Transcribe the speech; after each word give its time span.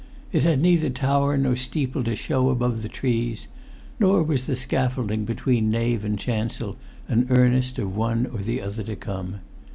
It 0.31 0.41
had 0.43 0.63
neither 0.63 0.89
tower 0.89 1.37
nor 1.37 1.55
steeple 1.55 2.03
to 2.05 2.15
show 2.15 2.49
above 2.49 2.81
the 2.81 2.89
trees; 2.89 3.47
nor 3.99 4.23
was 4.23 4.47
the 4.47 4.55
scaffolding 4.55 5.25
between 5.25 5.69
nave 5.69 6.03
and 6.03 6.17
chancel 6.17 6.75
an 7.07 7.27
earnest 7.29 7.77
of 7.77 7.95
one 7.95 8.25
or 8.25 8.39
the 8.39 8.63
other 8.63 8.81
to 8.81 8.95
come. 8.95 9.41